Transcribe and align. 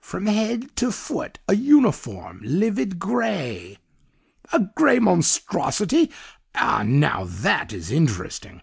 from 0.00 0.26
head 0.26 0.76
to 0.76 0.92
foot 0.92 1.38
a 1.48 1.56
uniform 1.56 2.42
livid 2.44 2.98
grey.' 2.98 3.78
"'A 4.52 4.60
grey 4.76 4.98
monstrosity! 4.98 6.10
Ah! 6.54 6.82
now 6.84 7.24
THAT 7.24 7.72
is 7.72 7.90
interesting! 7.90 8.60